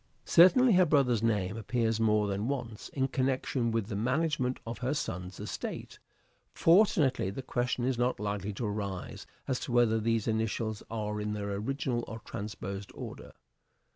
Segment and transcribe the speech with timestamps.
[0.25, 3.23] Certainly her brother's name appears more than once 442 "SHAKESPEARE" IDENTIFIED in
[3.69, 5.99] connection with the management of her son's estate.
[6.55, 11.33] Fortunately the question is not likely to arise as to whether these initials are in
[11.33, 13.33] their original or transposed order.